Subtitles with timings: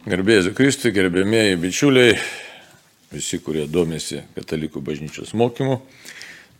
[0.00, 2.14] Gerbėjai Kristui, gerbėmėjai bičiuliai,
[3.12, 5.74] visi, kurie domisi Katalikų bažnyčios mokymu.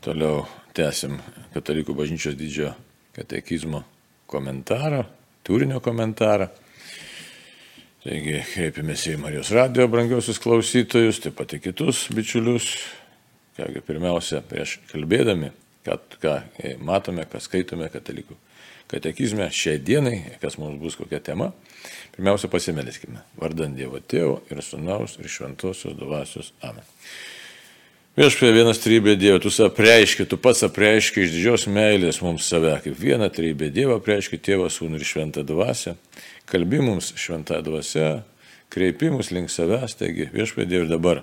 [0.05, 0.43] Toliau
[0.77, 1.15] tęsim
[1.55, 2.75] Katalikų bažnyčios didžiojo
[3.17, 3.81] katekizmo
[4.29, 5.07] komentarą,
[5.41, 6.51] turinio komentarą.
[8.05, 12.69] Taigi kreipiamės į Marijos radijo brangiosius klausytojus, taip pat į kitus bičiulius.
[13.57, 15.49] Kągi pirmiausia, prieš kalbėdami,
[15.89, 16.37] kad, ką
[16.85, 18.37] matome, ką skaitome Katalikų
[18.91, 21.53] katekizme šiai dienai, kas mums bus kokia tema,
[22.17, 23.23] pirmiausia pasimeliskime.
[23.41, 26.53] Vardant Dievo Tėvo ir Sūnaus ir Šventosios Dvasios.
[26.67, 26.87] Amen.
[28.19, 32.99] Viešpė vienas trybė Dievo, tu apreiški, tu pats apreiški iš didžios meilės mums save, kaip
[32.99, 35.95] vieną trybė Dievo apreiški Tėvą, Sūnų ir Šventą Dvasią,
[36.51, 38.09] kalbi mums Šventą Dvasią,
[38.75, 41.23] kreipi mus link savęs, taigi viešpė Dievo ir dabar.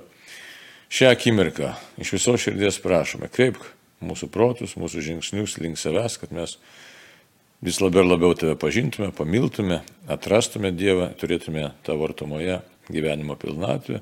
[0.88, 3.68] Šią akimirką iš viso širdies prašome, kreipk
[4.00, 6.56] mūsų protus, mūsų žingsnius link savęs, kad mes
[7.62, 12.60] vis labiau ir labiau tave pažintume, pamiltume, atrastume Dievą, turėtume tavo artumoje
[12.92, 14.02] gyvenimo pilnatvę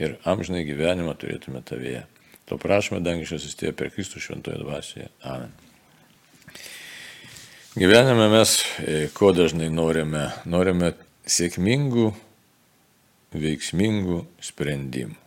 [0.00, 2.04] ir amžinai gyvenimą turėtume tavėje.
[2.48, 5.10] To prašome, dangiškas įstėjo per Kristų šventoje dvasioje.
[5.28, 5.52] Amen.
[7.78, 10.30] Gyvenime mes e, ko dažnai norime?
[10.48, 10.94] Norime
[11.28, 12.08] sėkmingų,
[13.36, 15.18] veiksmingų sprendimų.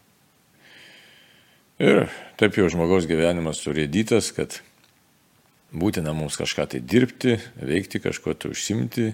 [1.82, 2.04] Ir
[2.38, 4.60] taip jau žmogaus gyvenimas surėdytas, kad
[5.72, 9.12] būtina mums kažką tai dirbti, veikti, kažko tai užsimti.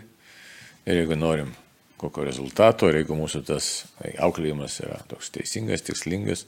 [0.87, 1.53] Ir jeigu norim
[1.99, 3.69] kokio rezultato, ir jeigu mūsų tas
[4.21, 6.45] auklėjimas yra toks teisingas, tikslingas,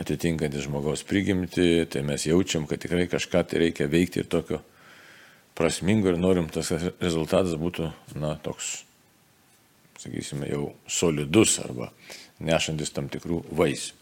[0.00, 4.60] atitinkantis žmogaus prigimti, tai mes jaučiam, kad tikrai kažką tai reikia veikti ir tokio
[5.58, 8.84] prasmingo ir norim tas rezultatas būtų, na, toks,
[10.00, 11.90] sakysime, jau solidus arba
[12.40, 13.96] nešantis tam tikrų vaisių.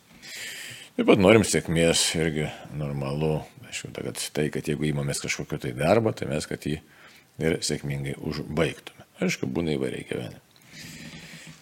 [0.98, 3.36] Taip pat norim sėkmės irgi normalu.
[3.68, 6.78] Aišku, kad tai, kad jeigu įmamės kažkokio tai darbo, tai mes, kad jį
[7.44, 9.04] ir sėkmingai užbaigtume.
[9.24, 10.44] Aišku, būna įvairiai gyvenime.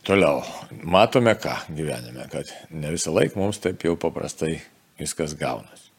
[0.07, 0.45] Toliau,
[0.87, 4.61] matome ką gyvenime, kad ne visą laiką mums taip jau paprastai
[5.01, 5.91] viskas gaunasi.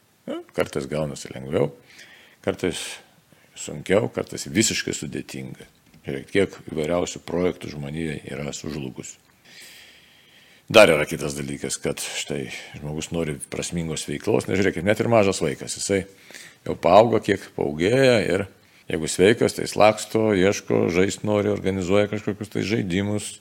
[0.56, 1.74] Kartais gaunasi lengviau,
[2.44, 2.80] kartais
[3.60, 5.68] sunkiau, kartais visiškai sudėtinga.
[6.08, 9.27] Ir kiek įvairiausių projektų žmonėje yra sužlugusių.
[10.68, 15.78] Dar yra kitas dalykas, kad štai žmogus nori prasmingos veiklos, nežiūrėkit, net ir mažas vaikas,
[15.80, 16.02] jisai
[16.68, 18.44] jau paauga, kiek paugėja ir
[18.92, 23.38] jeigu sveikas, tai jis laksto, ieško, žaisti nori, organizuoja kažkokius tai žaidimus,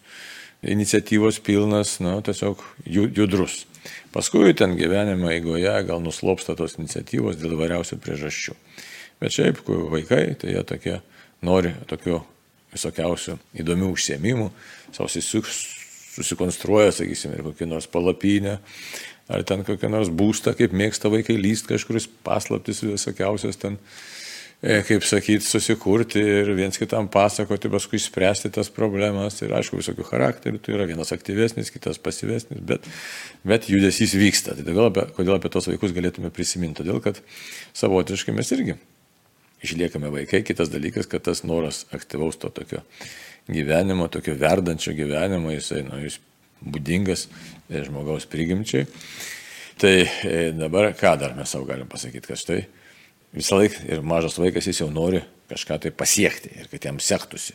[0.63, 3.65] iniciatyvos pilnas, na, tiesiog judrus.
[4.15, 8.55] Paskui ten gyvenimo eigoje gal nuslopsta tos iniciatyvos dėl variausių priežasčių.
[9.23, 11.01] Bet šiaip, kai vaikai, tai jie tokie
[11.47, 12.21] nori tokių
[12.77, 14.53] visokiausių įdomių užsiemimų,
[14.93, 15.11] savo
[16.17, 18.59] susikonstruoja, sakysim, ir kokį nors palapinę,
[19.33, 23.79] ar ten kokią nors būstą, kaip mėgsta vaikai lyst kažkuris paslaptis visokiausias ten,
[24.63, 29.41] e, kaip sakyti, susikurti ir viens kitam pasakoti, paskui spręsti tas problemas.
[29.43, 32.87] Ir aišku, visokių charakterių, tai yra vienas aktyvesnis, kitas pasyvesnis, bet,
[33.47, 34.57] bet judesys vyksta.
[34.57, 36.83] Tai kodėl apie, kodėl apie tos vaikus galėtume prisiminti?
[36.83, 37.21] Todėl, kad
[37.77, 38.79] savotiškai mes irgi
[39.67, 40.45] išliekame vaikai.
[40.47, 42.85] Kitas dalykas, kad tas noras aktyvaus to tokio
[43.49, 46.19] gyvenimo, tokio verdančio gyvenimo, jisai, nu, jis
[46.65, 48.87] būdingas e, žmogaus prigimčiai.
[49.81, 52.63] Tai e, dabar ką dar mes savo galim pasakyti, kad štai
[53.37, 57.55] visą laiką ir mažas vaikas jis jau nori kažką tai pasiekti ir kad jam sektųsi.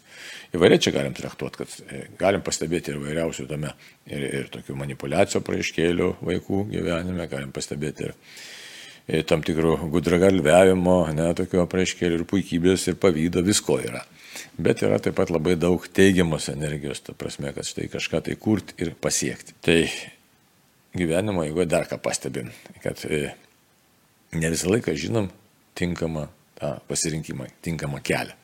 [0.56, 3.74] Įvairiai čia galim traktuoti, kad e, galim pastebėti ir vairiausių tame
[4.06, 8.16] ir, ir tokių manipulacijų praaiškėlių vaikų gyvenime, galim pastebėti ir,
[9.12, 14.06] ir tam tikrų gudragalviavimo, ne, tokio praaiškėlių ir puikybės ir pavydo, visko yra
[14.58, 18.78] bet yra taip pat labai daug teigiamos energijos, ta prasme, kad štai kažką tai kurti
[18.84, 19.56] ir pasiekti.
[19.64, 19.80] Tai
[20.98, 22.52] gyvenimo, jeigu dar ką pastebim,
[22.84, 23.32] kad e,
[24.36, 25.32] ne visą laiką žinom
[25.78, 26.28] tinkamą
[26.60, 28.38] tą pasirinkimą, tinkamą kelią.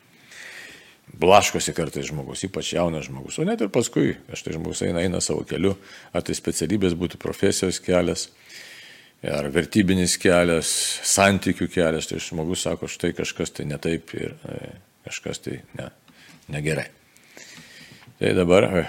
[1.18, 5.22] Blaškosi kartais žmogus, ypač jaunas žmogus, o net ir paskui, aš tai žmogus eina, eina
[5.24, 5.72] savo keliu,
[6.12, 8.26] ar tai specialybės būtų profesijos kelias,
[9.24, 10.68] ar vertybinis kelias,
[11.08, 14.58] santykių kelias, tai žmogus sako, štai kažkas tai netaip ir e,
[15.08, 15.90] kažkas tai ne,
[16.54, 16.86] negerai.
[18.18, 18.84] Tai dabar e,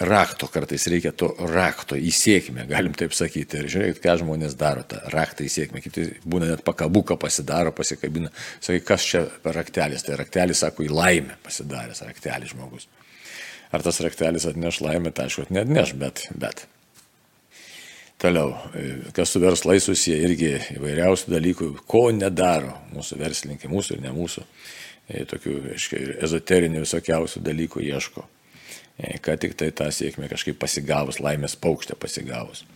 [0.00, 3.60] rakto kartais reikia to rakto į sėkmę, galim taip sakyti.
[3.60, 5.82] Ir žiūrėkit, ką žmonės daro, tą raktą į sėkmę.
[5.84, 8.32] Kiti būna net pakabuką pasidaro, pasikabina.
[8.62, 10.06] Sakai, kas čia per raktelis?
[10.06, 12.88] Tai raktelis, sako, į laimę pasidaręs raktelis žmogus.
[13.70, 16.64] Ar tas raktelis atneš laimę, tai aišku, net neš, bet, bet.
[18.20, 24.02] Toliau, e, kas su verslais susiję, irgi įvairiausių dalykų, ko nedaro mūsų verslininkai, mūsų ir
[24.04, 24.44] ne mūsų
[25.30, 28.26] tokių, aiškiai, ezoterinių visokiausių dalykų ieško.
[29.24, 32.66] Kad tik tai tą sėkmę kažkaip pasigavus, laimės paukštę pasigavus.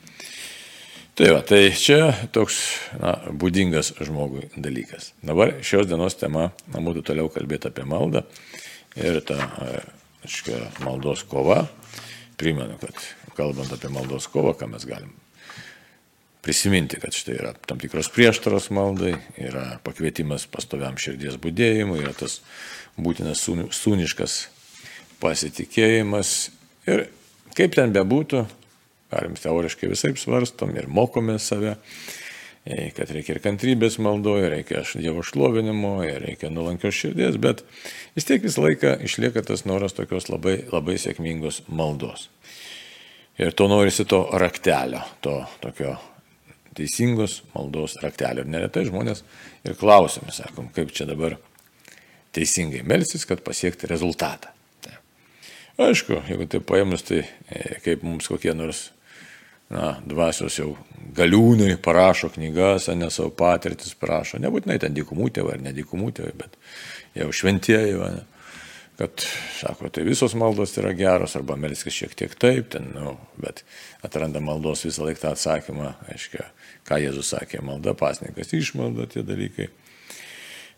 [1.15, 2.57] Tai va, tai čia toks
[2.99, 5.13] na, būdingas žmogui dalykas.
[5.23, 8.25] Dabar šios dienos tema, na, būtų toliau kalbėti apie maldą
[8.99, 9.39] ir tą,
[10.25, 11.69] aiškiai, maldos kova.
[12.37, 12.99] primenu, kad
[13.37, 15.13] kalbant apie maldos kovą, ką mes galim
[16.45, 22.43] prisiminti, kad štai yra tam tikros prieštaros maldai, yra pakvietimas pastoviam širdies būdėjimui, yra tas
[23.01, 23.41] būtinas
[23.73, 24.37] sūniškas
[25.23, 26.35] pasitikėjimas.
[26.91, 27.07] Ir
[27.57, 28.45] kaip ten bebūtų,
[29.15, 31.79] galim teoriškai visai svarstom ir mokome save,
[32.67, 37.65] e, kad reikia ir kantrybės maldoje, reikia Dievo šlovinimo, reikia nulankios širdies, bet
[38.17, 42.29] vis tiek visą laiką išlieka tas noras tokios labai, labai sėkmingos maldos.
[43.41, 45.97] Ir to norisi to raktelio, to tokio
[46.77, 48.45] teisingos maldos raktelio.
[48.45, 49.25] Ir neretai žmonės
[49.67, 51.39] ir klausime, sakom, kaip čia dabar
[52.35, 54.51] teisingai melsis, kad pasiekti rezultatą.
[54.85, 54.97] Tai.
[55.87, 58.89] Aišku, jeigu tai paėmus, tai e, kaip mums kokie nors
[59.73, 60.73] na, dvasios jau
[61.17, 66.59] galiūnai parašo knygas, ne savo patirtis parašo, nebūtinai ten dykumų tėvai ar nedikumų tėvai, bet
[67.19, 68.25] jau šventieji, ne,
[68.99, 69.25] kad,
[69.59, 73.65] sako, tai visos maldos yra geros, arba melskis šiek tiek taip, ten, nu, bet
[74.07, 76.51] atranda maldos visą laiką tą atsakymą, aiškiai,
[76.89, 79.71] ką Jėzus sakė, malda, pasnikas, išmalda tie dalykai.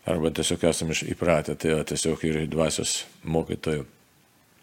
[0.07, 3.85] Arba tiesiog esame įpratę, tai tiesiog ir dvasios mokytojų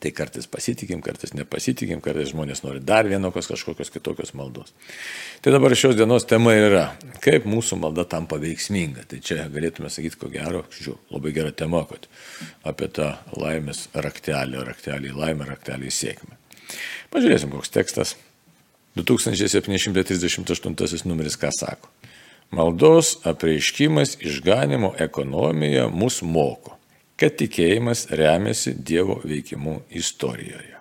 [0.05, 4.77] Tai kartais pasitikim, kartais nepasitikim, kartais žmonės nori dar vienokios kažkokios kitokios maldos.
[5.41, 6.93] Tai dabar šios dienos tema yra,
[7.25, 9.09] kaip mūsų malda tampa veiksminga.
[9.09, 12.05] Tai čia galėtume sakyti, ko gero, žiūrėjau, labai gera tema, kad
[12.69, 16.37] apie tą laimės raktelį, raktelį į laimę, raktelį į sėkmę.
[17.17, 18.13] Pažiūrėsim, koks tekstas.
[19.01, 21.89] 2738 numeris ką sako.
[22.53, 26.74] Maldos apreiškimas išganimo ekonomija mus moko
[27.25, 30.77] kad tikėjimas remiasi Dievo veikimu istorijoje.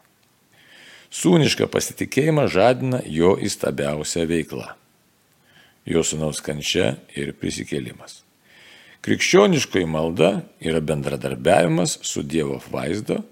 [1.14, 4.74] Sūnišką pasitikėjimą žadina jo įstabiausia veikla-
[5.94, 8.24] jo sunaus kančia ir prisikėlimas.
[9.04, 13.24] Krikščioniškoji malda yra bendradarbiavimas su Dievo vaizdo,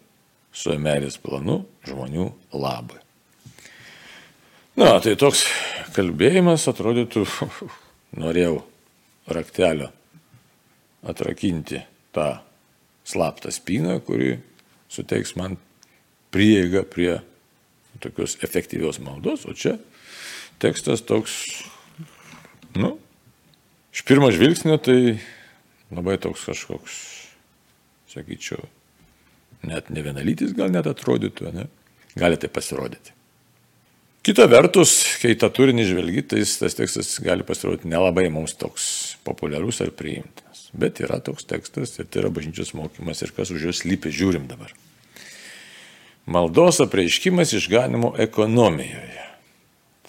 [0.54, 3.00] su meilės planu žmonių labai.
[4.78, 5.44] Na, tai toks
[5.96, 7.26] kalbėjimas atrodytų,
[8.24, 8.64] norėjau
[9.28, 9.92] raktelio
[11.04, 11.84] atrakinti
[12.14, 12.51] tą
[13.08, 14.38] slaptą spyną, kuri
[14.92, 15.58] suteiks man
[16.32, 17.20] prieigą prie
[18.00, 19.78] tokios efektyvios maldos, o čia
[20.62, 21.64] tekstas toks,
[22.78, 22.96] nu,
[23.94, 25.18] iš pirmo žvilgsnio tai
[25.92, 27.00] labai toks kažkoks,
[28.14, 28.62] sakyčiau,
[29.68, 31.68] net ne vienalytis gal net atrodytų, ne?
[32.18, 33.16] gali tai pasirodyti.
[34.22, 38.84] Kita vertus, kai tą turinį žvelgi, tai tas tekstas gali pasirodyti nelabai mums toks
[39.26, 40.68] populiarus ar priimtinas.
[40.78, 44.46] Bet yra toks tekstas ir tai yra bažnyčios mokymas ir kas už jos lypi, žiūrim
[44.52, 44.76] dabar.
[46.30, 49.26] Maldos apreiškimas išganimo ekonomijoje.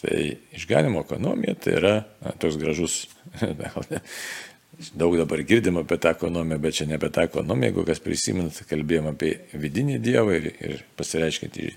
[0.03, 0.19] Tai
[0.59, 2.97] išganimo ekonomija tai yra na, toks gražus,
[5.01, 8.61] daug dabar girdim apie tą ekonomiją, bet čia ne apie tą ekonomiją, jeigu kas prisiminat,
[8.69, 11.71] kalbėjom apie vidinį dievą ir, ir pasireiškinti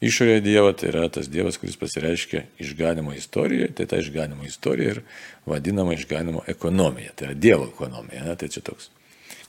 [0.00, 5.02] Išorėje Dievo tai yra tas Dievas, kuris pasireiškia išganimo istorijoje, tai ta išganimo istorija ir
[5.46, 7.12] vadinama išganimo ekonomija.
[7.16, 8.36] Tai yra Dievo ekonomija, ne?
[8.40, 8.88] tai čia toks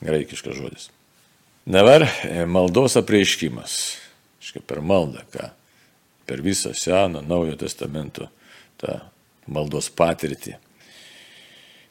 [0.03, 0.89] graikiškas žodis.
[1.65, 3.77] Dabar e, maldos apreiškimas.
[4.41, 5.51] Iškai per maldą, ką
[6.27, 8.27] per visą Seną, Naujo testamento
[8.81, 8.97] tą
[9.51, 10.57] maldos patirtį,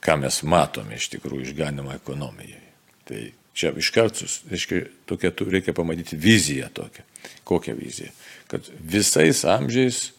[0.05, 2.67] ką mes matome iš tikrųjų išganimo ekonomijoje.
[3.09, 3.21] Tai
[3.55, 7.06] čia iš kartus, reiškia, tokia, reikia pamatyti viziją tokią.
[7.44, 8.12] Kokią viziją?
[8.50, 10.11] kad visais amžiais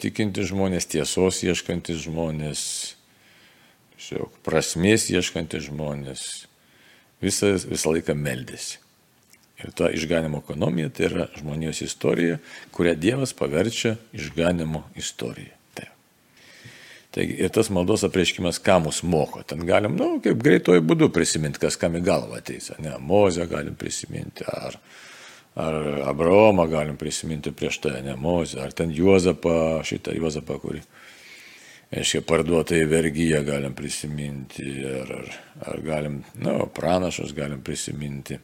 [0.00, 2.60] tikinti žmonės, tiesos ieškantis žmonės,
[4.00, 6.22] šiok, prasmės ieškantis žmonės,
[7.20, 8.78] visą, visą laiką meldėsi.
[9.60, 12.38] Ir ta išganimo ekonomija tai yra žmonijos istorija,
[12.72, 15.59] kurią Dievas paverčia išganimo istorija.
[17.10, 21.08] Taigi ir tas maldos apreiškimas, ką mus moko, ten galim, na, nu, kaip greitoju būdu
[21.10, 22.70] prisiminti, kas kam į galvą ateis.
[22.78, 24.76] Ne, Mozę galim prisiminti, ar,
[25.58, 25.78] ar
[26.12, 30.84] Abraomą galim prisiminti prieš tai, ne Mozę, ar ten Juozapą, šitą Juozapą, kurį,
[31.98, 34.68] aiškiai, parduotą į vergyją galim prisiminti,
[35.00, 35.34] ar, ar,
[35.72, 38.38] ar galim, na, nu, pranašus galim prisiminti,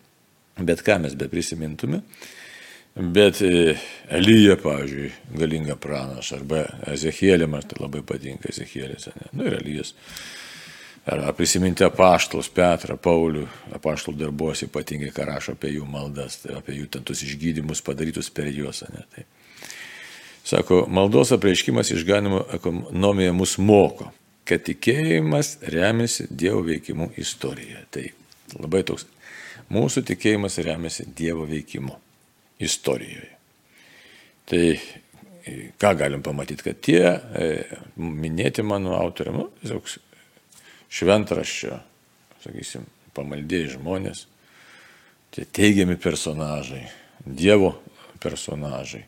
[0.58, 2.02] bet ką mes be prisimintume.
[2.96, 3.76] Bet e,
[4.08, 9.30] Elyja, pavyzdžiui, galinga pranaša, arba Ezechielė, man tai labai patinka ne?
[9.36, 9.92] Nu ir Elyjas
[11.06, 13.44] Ar prisiminti apaštalus Petrą, Paulių,
[13.76, 18.48] apaštalų darbuose ypatingai, ką rašo apie jų maldas, tai apie jų tentus išgydymus padarytus per
[18.50, 18.82] juos.
[18.90, 19.22] Ne, tai.
[20.46, 24.08] Sako, maldos apreiškimas išganimo ekonomija mus moko,
[24.46, 27.84] kad tikėjimas remiasi Dievo veikimu istorijoje.
[27.94, 28.08] Tai
[28.58, 29.06] labai toks.
[29.70, 31.94] Mūsų tikėjimas remiasi Dievo veikimu
[32.62, 33.32] istorijoje.
[34.46, 34.64] Tai
[35.78, 37.48] ką galim pamatyti, kad tie e,
[37.98, 39.90] minėti mano autoriai, nu, tiesiog
[40.96, 41.78] šventraščio,
[42.42, 42.86] sakysim,
[43.16, 44.24] pamaldėjai žmonės,
[45.34, 46.86] tie teigiami personažai,
[47.26, 47.72] Dievo
[48.22, 49.02] personažai,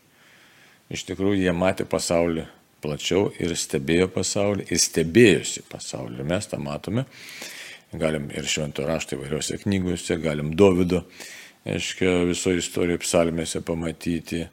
[0.91, 2.49] iš tikrųjų jie matė pasaulį
[2.83, 6.27] plačiau ir stebėjo pasaulį ir stebėjosi pasaulį.
[6.27, 7.05] Mes tą matome.
[7.89, 11.05] Galim ir švento rašto įvairiose knygose, galim Davido,
[11.75, 14.47] aiškiai, visoje istorijoje psalmėse pamatyti.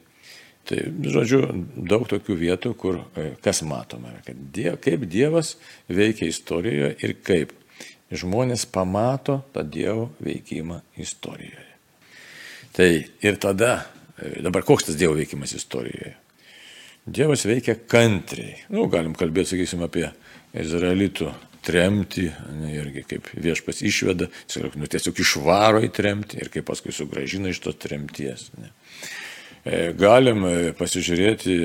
[0.66, 0.80] Tai,
[1.14, 1.44] žodžiu,
[1.86, 5.54] daug tokių vietų, kur e, kas matome, kad diev, kaip Dievas
[5.86, 7.52] veikia istorijoje ir kaip
[8.10, 11.70] žmonės pamato tą Dievo veikimą istorijoje.
[12.74, 13.76] Tai ir tada,
[14.18, 16.16] e, dabar koks tas Dievo veikimas istorijoje?
[17.06, 18.56] Dievas veikia kantriai.
[18.74, 20.08] Nu, galim kalbėti, sakysim, apie
[20.58, 21.30] izraelitų
[21.66, 22.28] tremti,
[22.60, 24.28] ne, irgi kaip viešpas išveda,
[24.78, 28.48] nu, tiesiog išvaro į tremti ir kaip paskui sugražina iš tos tremties.
[28.60, 28.70] Ne.
[29.66, 31.58] E, galim e, pasižiūrėti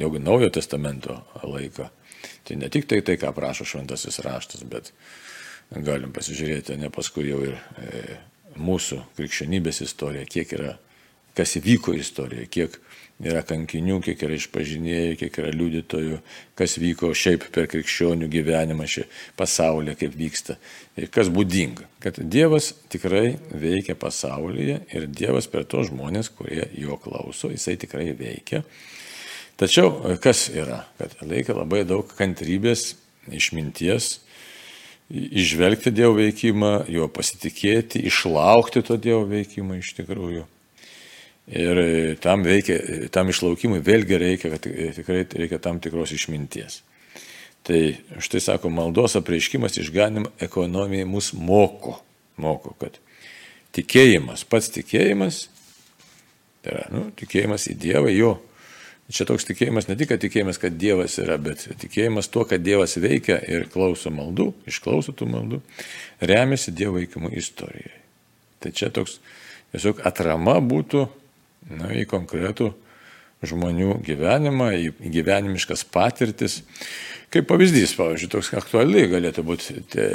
[0.00, 1.86] jau naujo testamento laiką.
[2.46, 4.90] Tai ne tik tai tai, ką prašo šventasis raštas, bet
[5.70, 8.18] galim pasižiūrėti ne paskui jau ir e,
[8.58, 10.74] mūsų krikščionybės istoriją, kiek yra,
[11.38, 12.80] kas įvyko istorijoje, kiek
[13.20, 16.20] yra kankinių, kiek yra išpažinėjų, kiek yra liudytojų,
[16.58, 19.04] kas vyko šiaip per krikščionių gyvenimą šį
[19.38, 20.56] pasaulyje, kaip vyksta.
[20.96, 26.96] Ir kas būdinga, kad Dievas tikrai veikia pasaulyje ir Dievas per to žmonės, kurie jo
[27.00, 28.64] klauso, jisai tikrai veikia.
[29.60, 32.94] Tačiau kas yra, kad reikia labai daug kantrybės,
[33.28, 34.14] išminties,
[35.10, 40.46] išvelgti Dievo veikimą, juo pasitikėti, išlaukti to Dievo veikimą iš tikrųjų.
[41.48, 42.76] Ir e, tam, veikia,
[43.14, 46.82] tam išlaukimui vėlgi reikia, kad e, tikrai reikia tam tikros išminties.
[47.66, 47.80] Tai
[48.22, 51.98] štai sako, maldos apreiškimas išganimo ekonomijai mus moko.
[52.40, 52.96] Moko, kad
[53.76, 55.42] tikėjimas, pats tikėjimas,
[56.64, 58.36] tai yra, nu, tikėjimas į Dievą, jo.
[59.10, 63.40] Čia toks tikėjimas ne tik tikėjimas, kad Dievas yra, bet tikėjimas tuo, kad Dievas veikia
[63.42, 65.58] ir klauso maldų, išklauso tų maldų,
[66.22, 67.96] remiasi Dievo veikimu istorijai.
[68.62, 69.18] Tai čia toks
[69.72, 71.08] tiesiog atrama būtų
[71.68, 72.70] na, į konkretų
[73.46, 76.60] žmonių gyvenimą, į gyvenimiškas patirtis.
[77.30, 80.06] Kaip pavyzdys, pavyzdžiui, toks aktuali galėtų būti te,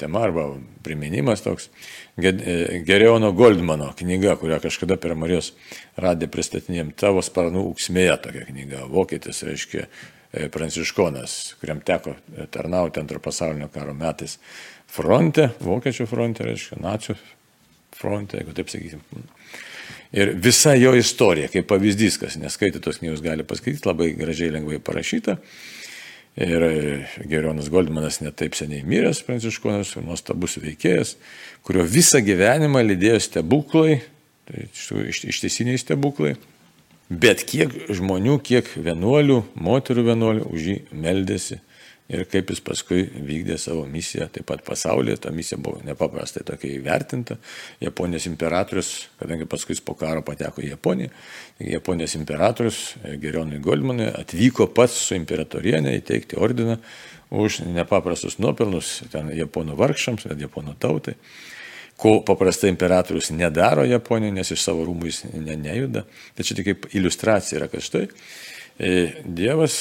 [0.00, 0.46] tema arba
[0.82, 1.68] priminimas toks
[2.16, 5.52] Gereono Goldmano knyga, kurią kažkada per Marijos
[6.00, 9.84] radė pristatinėjom, tavo sparnų uksmėje tokia knyga, vokietis, reiškia,
[10.32, 12.16] e, pranciškonas, kuriam teko
[12.52, 14.38] tarnauti antro pasaulinio karo metais
[14.92, 17.20] fronte, vokiečių fronte, reiškia, nacijų
[17.96, 19.04] fronte, jeigu taip sakysim.
[20.12, 24.76] Ir visa jo istorija, kaip pavyzdys, kas neskaito tos knygos, gali paskaityti, labai gražiai, lengvai
[24.84, 25.38] parašyta.
[26.36, 26.64] Ir
[27.28, 31.16] Gerionas Goldmanas netaip seniai miręs, pranciškonas, nuostabus veikėjas,
[31.64, 33.98] kurio visą gyvenimą lydėjo stebuklai,
[34.48, 34.68] tai
[35.08, 36.36] ištesiniai stebuklai.
[37.12, 41.60] Bet kiek žmonių, kiek vienuolių, moterų vienuolių už jį meldėsi
[42.12, 46.74] ir kaip jis paskui vykdė savo misiją, taip pat pasaulyje, ta misija buvo nepaprastai tokia
[46.76, 47.38] įvertinta.
[47.82, 51.14] Japonijos imperatorius, kadangi paskui po karo pateko į Japoniją,
[51.72, 52.82] Japonijos imperatorius
[53.22, 56.78] Gerionui Goldmanui atvyko pats su imperatorienė įteikti ordiną
[57.32, 61.16] už nepaprastus nuopelnus ten japonų vargšams, japonų tautai
[62.02, 66.02] ko paprastai imperatorius nedaro Japonijoje, nes iš savo rūmų jis ne, nejuda.
[66.38, 69.76] Tačiau tik kaip iliustracija yra, kad štai e, Dievas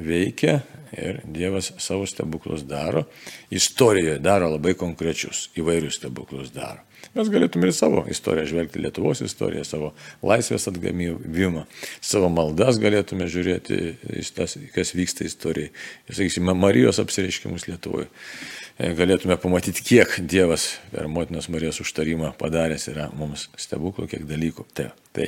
[0.00, 0.60] veikia
[0.96, 3.04] ir Dievas savo stebuklus daro.
[3.50, 6.82] Istorijoje daro labai konkrečius, įvairius stebuklus daro.
[7.14, 9.92] Mes galėtume ir savo istoriją žvelgti, Lietuvos istoriją, savo
[10.26, 11.64] laisvės atgamimą,
[12.04, 13.78] savo maldas galėtume žiūrėti,
[14.36, 15.72] tas, kas vyksta istorijai.
[16.06, 18.10] Ir, sakysime, Marijos apsireiškimus Lietuvoje.
[18.80, 24.64] E, galėtume pamatyti, kiek Dievas per motinos Marijos užtarimą padaręs yra mums stebuklų, kiek dalykų.
[24.76, 25.26] Tai, tai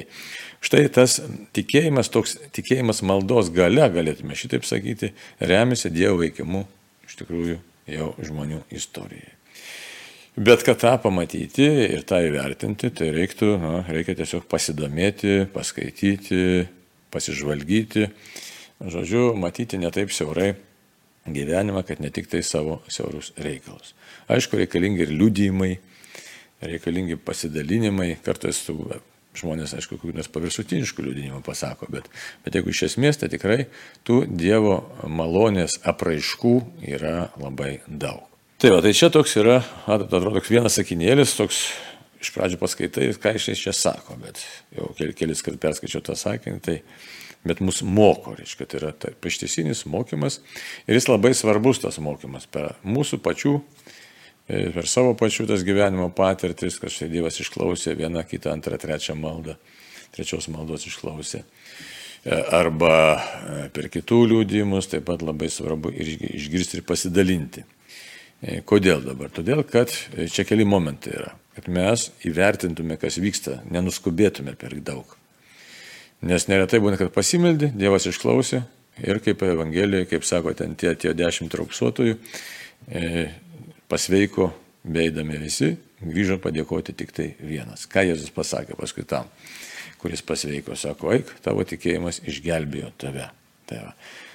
[0.64, 1.18] štai tas
[1.52, 6.64] tikėjimas, toks tikėjimas maldos gale, galėtume šitaip sakyti, remiasi Dievo veikimu
[7.04, 7.58] iš tikrųjų
[7.92, 9.34] jau žmonių istorijai.
[10.32, 16.70] Bet kad tą pamatyti ir tą įvertinti, tai reiktų, na, reikia tiesiog pasidomėti, paskaityti,
[17.12, 18.08] pasižvalgyti,
[18.80, 20.54] žodžiu, matyti netaip siaurai
[21.26, 23.94] gyvenimą, kad ne tik tai savo siaurus reikalus.
[24.32, 25.72] Aišku, reikalingi ir liudijimai,
[26.62, 28.76] reikalingi pasidalinimai, kartais tu
[29.38, 32.10] žmonės, aišku, kokių nors paviršutiniškų liudinimų pasako, bet,
[32.44, 33.64] bet jeigu iš esmės, tai tikrai
[34.06, 36.54] tų Dievo malonės apraiškų
[36.92, 38.26] yra labai daug.
[38.62, 41.64] Tai va, tai čia toks yra, atrodo, toks vienas sakinėlis, toks
[42.22, 44.38] iš pradžių paskaitai, ką iš čia sako, bet
[44.76, 46.76] jau kelis kart perskaičiau tą sakinį, tai
[47.44, 48.92] bet mus moko, reiškia, tai yra
[49.26, 50.38] ištisinis mokymas
[50.86, 53.56] ir jis labai svarbus tas mokymas per mūsų pačių,
[54.46, 59.18] e, per savo pačių tas gyvenimo patirtis, kad štai Dievas išklausė vieną, kitą, antrą, trečią
[59.18, 59.56] maldą,
[60.14, 61.42] trečios maldos išklausė.
[62.22, 67.66] E, arba e, per kitų liūdimus taip pat labai svarbu ir išgirsti ir pasidalinti.
[68.66, 69.28] Kodėl dabar?
[69.30, 69.92] Todėl, kad
[70.34, 71.28] čia keli momentai yra.
[71.54, 75.14] Kad mes įvertintume, kas vyksta, nenuskubėtume per daug
[76.22, 78.62] Nes neretai būna, kad pasimeldė, Dievas išklausė
[79.02, 82.18] ir kaip Evangelijoje, kaip sako, ten tie atėjo dešimt raupsuotojų,
[82.86, 83.24] e,
[83.90, 84.52] pasveiko
[84.84, 87.88] beidami visi, grįžo padėkoti tik tai vienas.
[87.90, 89.26] Ką Jėzus pasakė paskui tam,
[90.02, 93.26] kuris pasveiko, sako, eik, tavo tikėjimas išgelbėjo tave.
[93.66, 93.92] Tai va.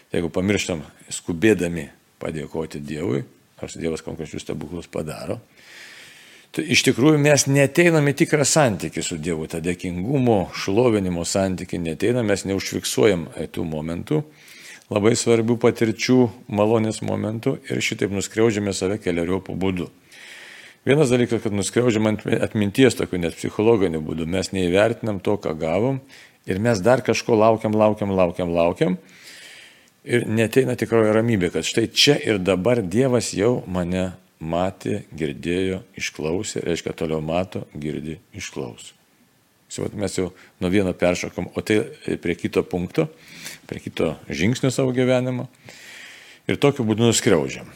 [0.07, 1.89] Tai jeigu pamirštam skubėdami
[2.19, 3.23] padėkoti Dievui,
[3.61, 5.39] nors Dievas konkrečius stebuklus padaro,
[6.55, 12.45] tai iš tikrųjų mes neteiname tikrą santykį su Dievu, tą dėkingumo, šlovinimo santykį neteiname, mes
[12.49, 14.21] neužfiksuojam tų momentų,
[14.93, 19.89] labai svarbių patirčių, malonės momentų ir šitaip nuskriaudžiame save keliariopų būdų.
[20.87, 25.99] Vienas dalykas, kad nuskriaudžiam atminties tokiu net psichologiniu būdu, mes neįvertinam to, ką gavom
[26.47, 28.95] ir mes dar kažko laukiam, laukiam, laukiam, laukiam.
[30.07, 36.61] Ir neteina tikroji ramybė, kad štai čia ir dabar Dievas jau mane matė, girdėjo, išklausė,
[36.65, 38.93] reiškia toliau mato, girdi, išklauso.
[39.99, 40.29] Mes jau
[40.63, 41.81] nuo vieno peršokom, o tai
[42.23, 43.09] prie kito punkto,
[43.67, 45.49] prie kito žingsnio savo gyvenimo.
[46.47, 47.67] Ir tokiu būdu nuskriaudžiam.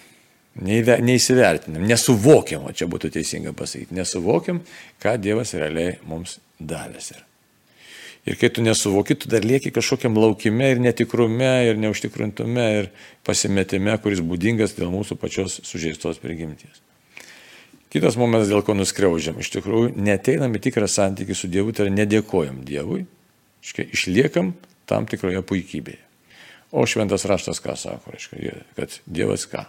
[0.61, 4.63] Neįsivertinam, nesuvokiam, o čia būtų teisinga pasakyti, nesuvokiam,
[5.03, 7.30] ką Dievas realiai mums davęs yra.
[8.29, 12.89] Ir kai tu nesuvoki, tu dar lieki kažkokiam laukime ir netikrume ir neužtikrintume ir
[13.25, 16.83] pasimetime, kuris būdingas dėl mūsų pačios sužeistos prigimties.
[17.91, 21.95] Kitas momentas, dėl ko nuskriaužiam, iš tikrųjų neteinam į tikrą santykį su Dievu, tai yra
[21.97, 23.03] nedėkojam Dievui,
[23.65, 24.53] iškai, išliekam
[24.87, 25.99] tam tikroje puikybėje.
[26.71, 29.65] O šventas raštas ką sako, reiškia, kad Dievas ką?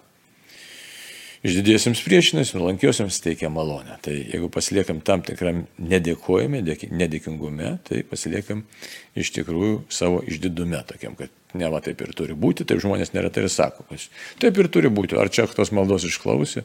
[1.43, 3.97] Išdidiesiems priešinasi, nuolankiosiams teikia malonę.
[4.05, 8.63] Tai jeigu pasiliekam tam tikram nedėkojime, nedėkingume, tai pasiliekam
[9.19, 13.43] iš tikrųjų savo išdidume tokiam, kad ne va taip ir turi būti, taip žmonės neretai
[13.43, 14.07] ir sako, kad
[14.39, 16.63] taip ir turi būti, ar čia tos maldos išklausė,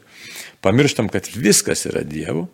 [0.62, 2.46] pamirštam, kad viskas yra Dievo,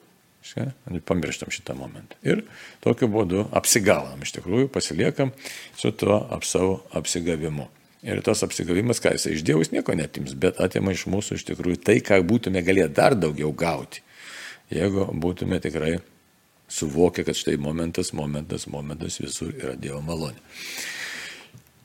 [1.03, 2.15] pamirštam šitą momentą.
[2.23, 2.45] Ir
[2.83, 5.35] tokiu būdu apsigaunam, iš tikrųjų pasiliekam
[5.75, 7.67] su tuo ap savo apsigavimu.
[8.03, 11.79] Ir tas apsigavimas, ką jisai iš Dievus nieko netims, bet atima iš mūsų iš tikrųjų
[11.87, 14.03] tai, ką būtume galėję dar daugiau gauti,
[14.73, 16.01] jeigu būtume tikrai
[16.67, 20.41] suvokę, kad štai momentas, momentas, momentas visur yra Dievo malonė.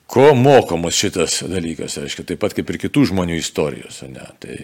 [0.09, 4.25] Ko mokomas šitas dalykas, reiškia, taip pat kaip ir kitų žmonių istorijos, ne?
[4.41, 4.57] Tai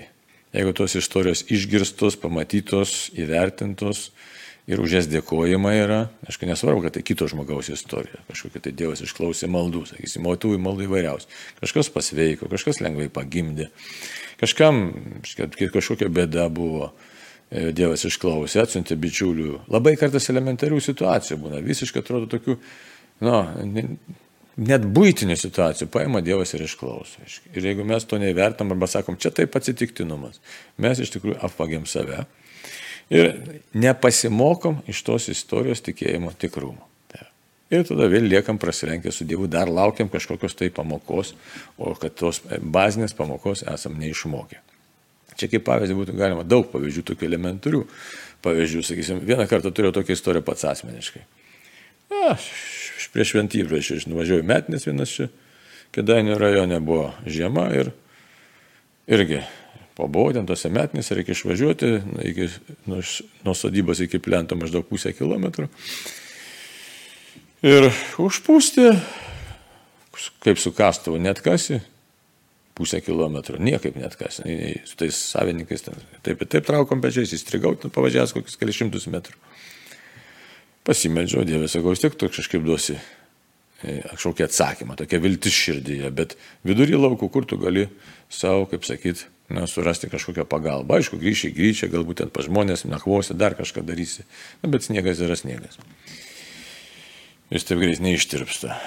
[0.57, 4.09] jeigu tos istorijos išgirstos, pamatytos, įvertintos,
[4.70, 5.98] ir už jas dėkojama yra,
[6.29, 10.55] aišku, nesvarbu, kad tai kito žmogaus istorija, kažkokia tai Dievas išklausė maldų, sakysim, o tų
[10.62, 11.33] maldų įvairiausių.
[11.61, 13.68] Kažkas pasveiko, kažkas lengvai pagimdė,
[14.40, 14.87] kažkam
[15.29, 16.94] kažkokia bėda buvo.
[17.53, 19.66] E, Dievas išklausė, atsiuntė bičiulių.
[19.72, 22.57] Labai kartais elementarių situacijų būna, visiškai atrodo tokių,
[23.27, 23.35] nu,
[24.64, 27.20] net būtinių situacijų paima Dievas ir išklauso.
[27.53, 30.40] Ir jeigu mes to neįvertam arba sakom, čia taip atsitiktinumas,
[30.81, 32.24] mes iš tikrųjų apvagiam save
[33.12, 36.88] ir nepasimokom iš tos istorijos tikėjimo tikrumo.
[37.73, 41.33] Ir tada vėl liekam prasilenkę su Dievu, dar laukiam kažkokios tai pamokos,
[41.81, 44.61] o kad tos bazinės pamokos esam neišmokę.
[45.35, 47.81] Čia kaip pavyzdį būtų galima daug pavyzdžių, tokių elementarių
[48.45, 51.25] pavyzdžių, sakysim, vieną kartą turėjau tokią istoriją pats asmeniškai.
[52.12, 52.37] Na,
[53.14, 55.31] prieš šventybę aš nuvažiavau metinės vienas čia,
[55.95, 57.93] Kedainių rajone buvo žiema ir
[59.07, 59.45] irgi
[59.94, 61.90] Pabuvau ten tose metinės, reikia išvažiuoti
[62.26, 62.48] iki,
[62.90, 62.98] nuo,
[63.46, 65.68] nuo sodybos iki plento maždaug pusę kilometrų.
[67.64, 67.87] Ir
[68.20, 68.88] užpūsti,
[70.42, 71.78] kaip su kastuvu net kasi,
[72.74, 77.76] pusę kilometro, niekaip net kas, su tais savininkais, ten, taip ir taip traukom pečiais, įstrigau,
[77.78, 79.38] ten pavažiavęs kokius kelišimtus metrų.
[80.85, 86.35] Pasimeldžiau, Dievė, sakau, vis tiek tu kažkaip duosi e, kažkokį atsakymą, tokia viltis širdyje, bet
[86.66, 87.87] vidury laukų, kur tu gali
[88.28, 90.98] savo, kaip sakyt, na, surasti kažkokią pagalbą.
[90.98, 94.24] Aišku, grįši į grįžę, galbūt ten pa žmonės, nakvosi, dar kažką darysi.
[94.62, 95.76] Na, bet sniegas yra sniegas.
[97.52, 98.78] Jis taip greit neištirpsta.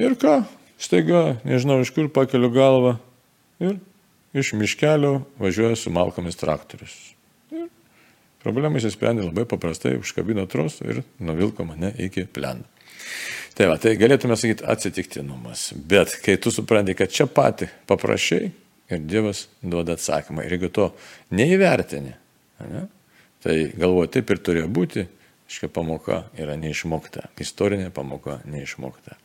[0.00, 0.40] Ir ką?
[0.80, 2.96] Staiga, nežinau, iš kur pakeliu galvą.
[3.62, 3.78] Ir
[4.34, 6.96] iš miškelio važiuoja su malkomis traktorius.
[7.52, 7.68] Ir
[8.42, 12.66] problema įsisprendė labai paprastai, užkabino trosą ir nuvilko mane iki pleno.
[13.58, 15.70] Tai va, tai galėtume sakyti atsitiktinumas.
[15.74, 18.48] Bet kai tu supranti, kad čia pati paprašiai,
[18.96, 20.44] ir Dievas duoda atsakymą.
[20.46, 20.90] Ir jeigu to
[21.36, 22.12] neįvertini,
[22.66, 22.84] ne,
[23.44, 25.06] tai galvoju, taip ir turėjo būti,
[25.50, 29.16] škia pamoka yra neišmokta, istorinė pamoka neišmokta.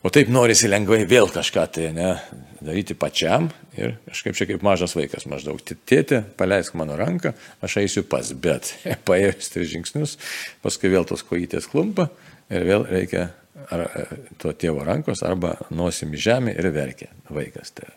[0.00, 2.14] O taip norisi lengvai vėl kažką tai ne,
[2.64, 5.60] daryti pačiam ir kažkaip čia kaip mažas vaikas maždaug.
[5.60, 8.72] Tėtė, paleisk mano ranką, aš eisiu pas, bet
[9.08, 10.16] paėjus tris žingsnius,
[10.64, 12.08] paskui vėl tos kojytės klumpa
[12.48, 13.28] ir vėl reikia
[13.68, 13.84] ar,
[14.40, 17.74] to tėvo rankos arba nosim į žemę ir verkia vaikas.
[17.76, 17.90] Tai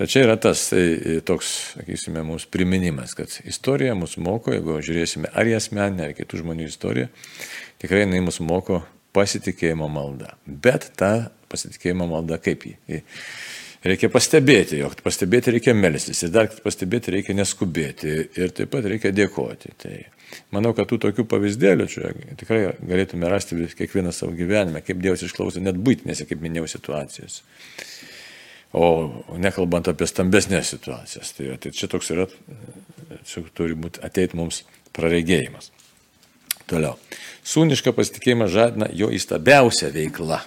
[0.00, 5.50] Tačiau yra tas tai, toks, sakysime, mūsų priminimas, kad istorija mus moko, jeigu žiūrėsime ar
[5.50, 7.10] į asmeninę, ar kitų žmonių istoriją,
[7.82, 8.80] tikrai jinai mus moko
[9.12, 10.32] pasitikėjimo malda.
[10.46, 13.02] Bet ta pasitikėjimo malda kaip jį?
[13.84, 19.12] Reikia pastebėti, jog pastebėti reikia melstis ir dar pastebėti reikia neskubėti ir taip pat reikia
[19.12, 19.76] dėkoti.
[19.84, 19.94] Tai
[20.56, 25.60] manau, kad tų tokių pavyzdėlių čia tikrai galėtume rasti kiekvieną savo gyvenime, kaip Dievas išklauso
[25.60, 27.44] net būtinėse, kaip minėjau, situacijose.
[28.76, 28.84] O
[29.42, 31.32] nekalbant apie stambesnės situacijas.
[31.34, 32.28] Tai, tai čia toks yra,
[33.26, 34.62] čia turi būti ateit mums
[34.94, 35.72] praregėjimas.
[36.70, 36.94] Toliau.
[37.50, 40.38] Sūnišką pasitikėjimą žadina jo įstabiausia veikla.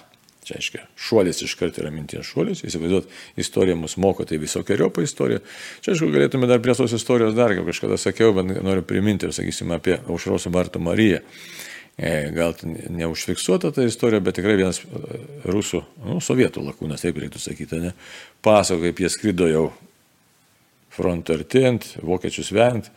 [0.44, 2.60] Čia, aiškiai, šuolis iš karto yra minties šuolis.
[2.68, 3.08] Įsivaizduot,
[3.40, 5.40] istorija mus moko, tai visokiojopa istorija.
[5.84, 9.78] Čia, aišku, galėtume dar prie tos istorijos dar, kaip kažkada sakiau, bet noriu priminti, sakysime,
[9.80, 11.22] apie Aušros vartų Mariją.
[11.94, 12.56] E, gal
[12.90, 17.92] neužfiksuota ta istorija, bet tikrai vienas e, rusų, nu, sovietų lakūnas, taip reikėtų sakyti, ne,
[18.42, 19.68] pasako, kaip jie skrido jau
[20.94, 22.90] fronto artėjant, vokiečius vent,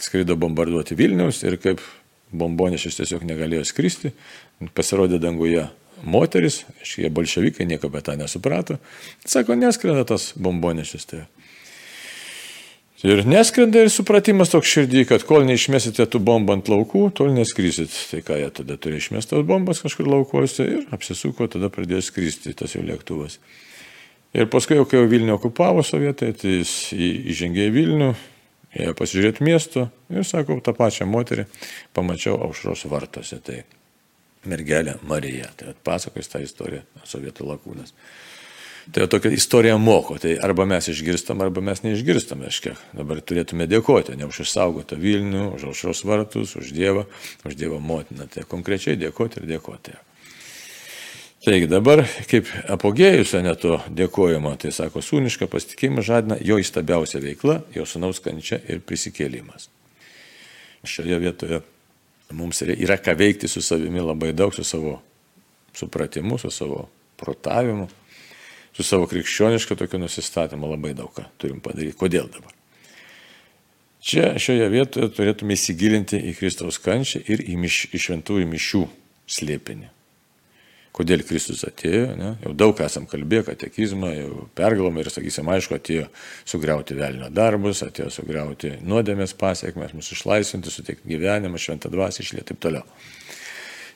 [0.00, 1.84] skrido bombarduoti Vilnius ir kaip
[2.32, 4.14] bombonešis tiesiog negalėjo skristi,
[4.76, 5.66] pasirodė danguje
[6.00, 8.78] moteris, šie bolševikai nieko apie tą nesuprato,
[9.28, 11.04] sako, neskrenda tas bombonešis.
[11.10, 11.26] Tai.
[13.00, 17.94] Ir neskrenda ir supratimas toks širdį, kad kol neišmesite tų bombų ant laukų, tol neskrysit.
[18.10, 22.52] Tai ką jie tada turi išmesti tos bombas kažkur laukuose ir apsisuko, tada pradėjo skristi
[22.56, 23.38] tas jų lėktuvas.
[24.36, 28.10] Ir paskui, kai jau Vilnių okupavo sovietai, tai jis įžengė į Vilnių,
[28.76, 31.48] ėjo pasižiūrėti miesto ir sako, tą pačią moterį
[31.96, 33.40] pamačiau aušros vartose.
[33.42, 33.62] Tai
[34.44, 35.50] mergelė Marija.
[35.56, 37.96] Tai atpasakos tą istoriją sovietų lakūnas.
[38.88, 42.78] Tai tokia istorija moko, tai arba mes išgirstam, arba mes neišgirstam, aiškiai.
[42.96, 47.04] Dabar turėtume dėkoti, ne už išsaugotą Vilnių, už aušros vartus, už Dievą,
[47.44, 48.26] už Dievo motiną.
[48.32, 49.98] Tai konkrečiai dėkoti ir dėkoti.
[51.44, 57.86] Taigi dabar, kaip apogėjus neto dėkojimo, tai sako, sūnišką pasitikėjimą žadina jo įstabiausia veikla, jo
[57.88, 59.70] sunaus kančia ir prisikėlimas.
[60.84, 61.62] Šioje vietoje
[62.36, 64.98] mums yra ką veikti su savimi labai daug, su savo
[65.76, 66.88] supratimu, su savo
[67.20, 67.88] protavimu,
[68.76, 71.98] su savo krikščioniška tokiu nusistatymu labai daug ką turim padaryti.
[72.00, 72.56] Kodėl dabar?
[74.00, 78.84] Čia šioje vietoje turėtume įsigilinti į Kristaus kančią ir į, miš, į šventųjų mišių
[79.30, 79.90] slėpinį
[80.96, 82.14] kodėl Kristus atėjo.
[82.18, 82.32] Ne?
[82.44, 86.08] Jau daug esam kalbėję, katekizmą, jau pergalom ir, sakysim, aišku, atėjo
[86.48, 92.50] sugriauti velnio darbus, atėjo sugriauti nuodėmės pasiekmes, mūsų išlaisvinti, suteikti gyvenimą, šventą dvasį išlėti ir
[92.50, 92.84] taip toliau.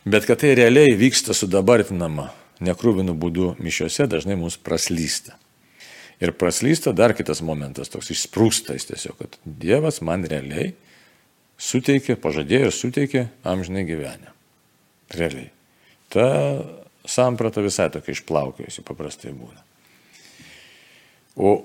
[0.04, 2.28] Bet kad tai realiai vyksta sudabartinama
[2.62, 5.38] nekrūvinų būdų mišiuose, dažnai mums praslysta.
[6.22, 10.72] Ir praslysta dar kitas momentas, toks išsprūstas tiesiog, kad Dievas man realiai
[11.58, 14.30] suteikė, pažadėjo ir suteikė amžinai gyvenę.
[15.14, 15.50] Realiai.
[16.12, 16.26] Ta
[17.04, 19.60] samprata visai tokia išplaukėjusi paprastai būna.
[21.36, 21.56] O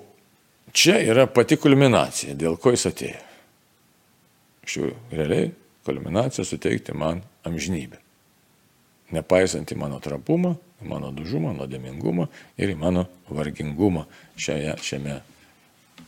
[0.73, 3.25] čia yra pati kulminacija, dėl ko jis atėjo.
[4.69, 5.52] Šių realiai
[5.86, 7.97] kulminacija suteikti man amžinybę.
[9.13, 14.05] Nepaisant į mano trapumą, į mano dužumą, nuodėmingumą ir į mano vargingumą
[14.39, 15.19] šioje, šiame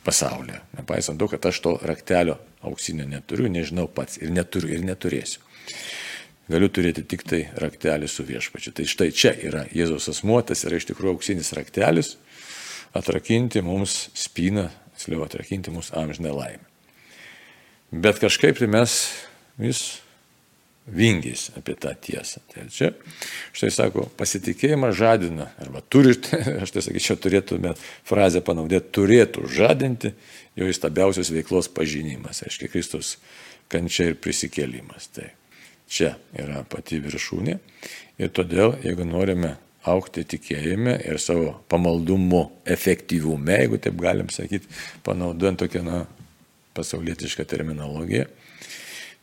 [0.04, 0.60] pasaulyje.
[0.78, 5.42] Nepaisant to, kad aš to raktelio auksinio neturiu, nežinau pats ir neturiu ir neturėsiu
[6.50, 8.74] galiu turėti tik tai raktelį su viešpačiu.
[8.76, 12.16] Tai štai čia yra Jėzaus asmuotas, yra iš tikrųjų auksinis raktelis,
[12.96, 16.68] atrakinti mums spyną, tiksliau atrakinti mums amžinę laimę.
[17.92, 18.96] Bet kažkaip tai mes
[19.60, 20.01] vis
[20.86, 22.42] vingys apie tą tiesą.
[22.52, 22.92] Tai čia,
[23.54, 27.76] štai sako, pasitikėjimą žadina, arba turite, aš tai sakyčiau, turėtume
[28.08, 30.14] frazę panaudoti, turėtų žadinti
[30.58, 33.16] jo įstabiausios veiklos pažinimas, aiškiai, Kristus
[33.72, 35.08] kančia ir prisikėlimas.
[35.14, 35.30] Tai
[35.92, 37.58] Čia yra pati viršūnė.
[38.22, 39.56] Ir todėl, jeigu norime
[39.88, 44.70] aukti tikėjime ir savo pamaldumo efektyvume, jeigu taip galim sakyti,
[45.04, 45.98] panaudojant tokią na,
[46.72, 48.24] pasaulietišką terminologiją,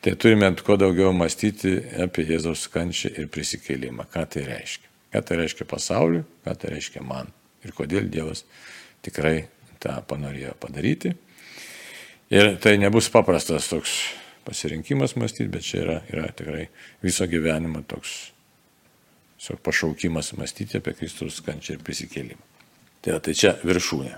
[0.02, 4.08] tai turime kuo daugiau mąstyti apie Jėzaus kančią ir prisikėlimą.
[4.14, 4.88] Ką tai reiškia?
[5.14, 7.32] Ką tai reiškia pasauliu, ką tai reiškia man
[7.66, 8.46] ir kodėl Dievas
[9.06, 9.50] tikrai
[9.84, 11.14] tą panorėjo padaryti.
[12.30, 13.96] Ir tai nebus paprastas toks
[14.46, 16.68] pasirinkimas mąstyti, bet čia yra, yra tikrai
[17.04, 18.30] viso gyvenimo toks
[19.40, 22.42] tiesiog pašaukimas mąstyti apie Kristus kančią ir prisikėlimą.
[23.02, 24.18] Tai, tai čia viršūnė.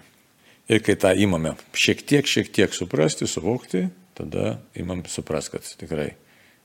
[0.71, 3.85] Ir kai tą įmame šiek tiek, šiek tiek suprasti, suvokti,
[4.21, 6.13] tada įmam supras, kad tikrai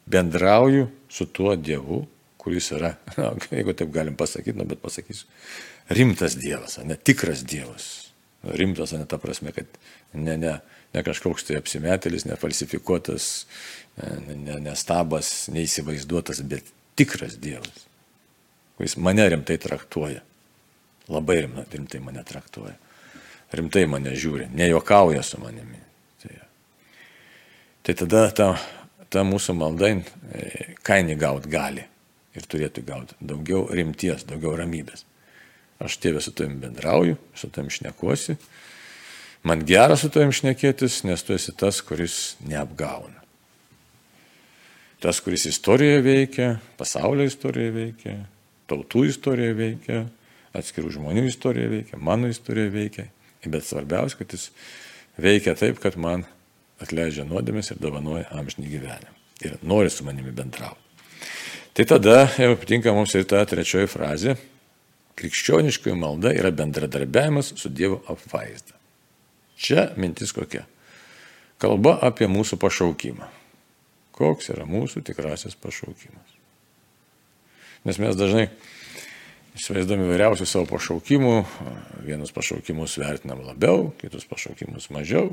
[0.07, 2.05] bendrauju su tuo Dievu,
[2.39, 5.27] kuris yra, na, jeigu taip galim pasakyti, na, bet pasakysiu,
[5.89, 7.93] rimtas Dievas, ne tikras Dievas.
[8.47, 9.67] Rimtas, ne ta prasme, kad
[10.15, 10.53] ne, ne,
[10.95, 13.31] ne kažkoks tai apsimetėlis, nefalsifikuotas,
[13.97, 17.87] nestabas, ne, ne neįsivaizduotas, bet tikras Dievas,
[18.79, 20.23] kuris mane rimtai traktuoja.
[21.11, 22.75] Labai rimtai mane traktuoja.
[23.55, 25.79] Rimtai mane žiūri, nejokauja su manimi.
[27.87, 28.47] Tai, tada ta,
[29.15, 30.01] ta mūsų malda e,
[30.83, 31.85] kainį gaut gali.
[32.37, 35.07] ir turėtų gauti daugiau rimties, daugiau ramybės.
[35.81, 38.37] Aš tėvė su tavim bendrauju, su tavim šnekuosi,
[39.47, 43.23] man gera su tavim šnekėtis, nes tu esi tas, kuris neapgauna.
[45.01, 48.19] Tas, kuris istorijoje veikia, pasaulio istorijoje veikia,
[48.69, 50.05] tautų istorijoje veikia,
[50.57, 53.11] atskirų žmonių istorijoje veikia, mano istorijoje veikia.
[53.47, 54.51] Bet svarbiausia, kad jis
[55.23, 56.25] veikia taip, kad man
[56.83, 59.15] atleidžia nuodėmės ir dovanoja amžinį gyvenimą.
[59.45, 60.81] Ir nori su manimi bendrauti.
[61.77, 64.37] Tai tada jau patinka mums ir ta trečioji frazė.
[65.17, 68.77] Krikščioniškoji malda yra bendradarbiavimas su Dievo apvaizda.
[69.57, 70.67] Čia mintis kokia.
[71.61, 73.29] Kalba apie mūsų pašaukimą.
[74.17, 76.33] Koks yra mūsų tikrasis pašaukimas.
[77.85, 78.49] Nes mes dažnai
[79.57, 81.35] įsivaizduojame vairiausių savo pašaukimų,
[82.05, 85.31] vienus pašaukimus vertinam labiau, kitus pašaukimus mažiau.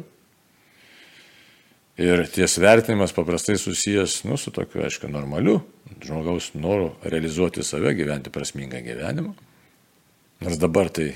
[1.97, 5.59] Ir ties vertinimas paprastai susijęs nu, su tokiu, aišku, normaliu
[6.01, 9.33] žmogaus noru realizuoti save, gyventi prasmingą gyvenimą.
[10.41, 11.11] Nors dabar tai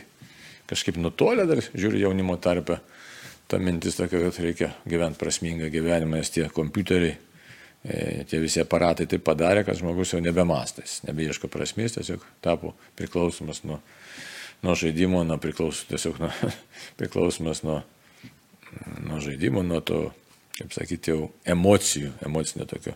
[0.69, 2.77] kažkaip nutolę dar, žiūriu jaunimo tarpe,
[3.49, 7.15] ta mintis tokia, kad reikia gyventi prasmingą gyvenimą, nes tie kompiuteriai,
[7.81, 13.63] e, tie visi aparatai tai padarė, kad žmogus jau nebemastys, nebeieško prasmės, tiesiog tapo priklausomas
[13.65, 13.79] nuo,
[14.61, 16.31] nuo žaidimo, nuo priklausomas, tiesiog nuo,
[17.01, 17.81] priklausomas nuo,
[19.01, 20.05] nuo žaidimo, nuo to
[20.57, 22.95] kaip sakyti, jau emocijų, emocinio tokio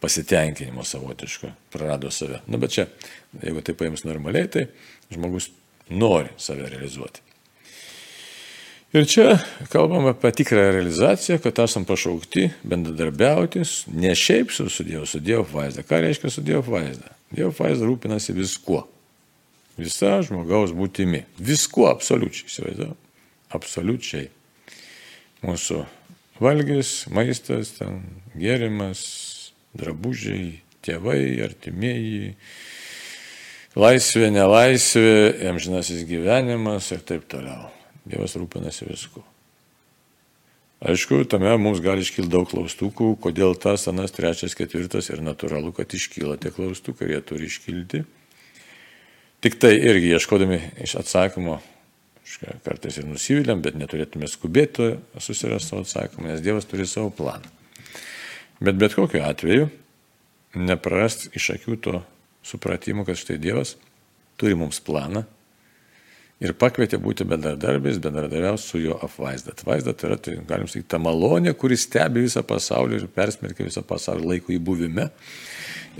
[0.00, 2.42] pasitenkinimo savotiško, prarado save.
[2.44, 2.86] Na, nu, bet čia,
[3.42, 4.68] jeigu tai paims normaliai, tai
[5.10, 5.50] žmogus
[5.90, 7.24] nori save realizuoti.
[8.90, 9.36] Ir čia
[9.70, 13.62] kalbam apie tikrą realizaciją, kad esam pašaukti bendradarbiauti
[13.94, 15.84] ne šiaip su, su Dievu, su Dievo vaizda.
[15.86, 17.12] Ką reiškia su Dievo vaizda?
[17.30, 18.82] Dievo vaizda rūpinasi viskuo.
[19.78, 21.22] Visa žmogaus būtimi.
[21.38, 22.96] Viskuo absoliučiai, įsivaizduoju.
[23.54, 24.26] Absoliučiai.
[25.46, 25.84] Mūsų
[26.40, 28.00] valgys, maistas, ten,
[28.38, 29.02] gėrimas,
[29.76, 32.34] drabužiai, tėvai, artimieji,
[33.78, 35.12] laisvė, nelaisvė,
[35.50, 37.68] amžinasis gyvenimas ir taip toliau.
[38.08, 39.22] Dievas rūpinasi visku.
[40.80, 45.92] Aišku, tame mums gali iškilti daug klaustukų, kodėl tas, anas, trečias, ketvirtas ir natūralu, kad
[45.92, 48.00] iškyla tie klaustukai jie turi iškilti.
[49.44, 51.58] Tik tai irgi ieškodami iš atsakymo
[52.64, 57.50] kartais ir nusivylėm, bet neturėtume skubėti susirasti savo atsakymą, nes Dievas turi savo planą.
[58.60, 59.68] Bet bet kokiu atveju
[60.60, 62.00] neprarasti iš akių to
[62.46, 63.76] supratimo, kad štai Dievas
[64.40, 65.24] turi mums planą
[66.40, 69.54] ir pakvietė būti bendradarbiais, bendradarbiaus su jo apvaizda.
[69.56, 73.84] Apvaizda tai yra, tai, galim sakyti, ta malonė, kuris stebi visą pasaulį ir persmerkia visą
[73.86, 75.10] pasaulį laiko įbuvime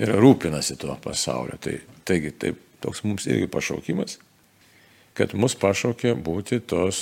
[0.01, 1.61] ir rūpinasi tuo pasauliu.
[1.61, 1.77] Tai,
[2.09, 4.17] taigi, taip, toks mums irgi pašaukimas
[5.21, 7.01] kad mus pašaukė būti tos,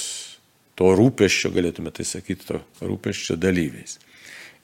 [0.78, 4.00] to rūpeščio, galėtume tai sakyti, to rūpeščio dalyviais.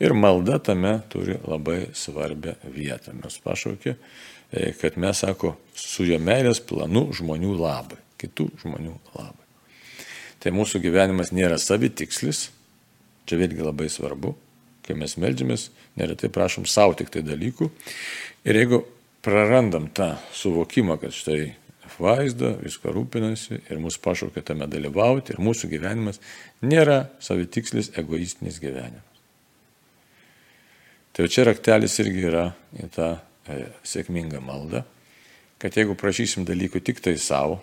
[0.03, 3.14] Ir malda tame turi labai svarbę vietą.
[3.14, 3.95] Mes pašaukė,
[4.51, 9.47] e, kad mes, sako, su jo meilės planu žmonių labai, kitų žmonių labai.
[10.43, 12.49] Tai mūsų gyvenimas nėra savitikslis,
[13.25, 14.35] čia vėlgi labai svarbu,
[14.85, 17.71] kai mes melžiamės, neretai prašom savo tik tai dalykų.
[18.45, 18.83] Ir jeigu
[19.25, 21.55] prarandam tą suvokimą, kad štai
[21.94, 26.20] apvaizda, viską rūpinasi ir mus pašaukia tame dalyvauti ir mūsų gyvenimas
[26.62, 29.02] nėra savitikslis egoistinis gyvenimas.
[31.14, 33.12] Tai čia raktelis irgi yra į tą
[33.46, 34.83] e, sėkmingą maldą,
[35.62, 37.61] kad jeigu prašysim dalykų tik tai savo,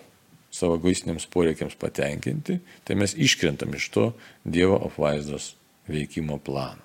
[0.52, 4.06] savo egoistiniams poreikiams patenkinti, tai mes iškrentam iš to
[4.44, 5.52] Dievo apvaizdos
[5.88, 6.80] veikimo plano.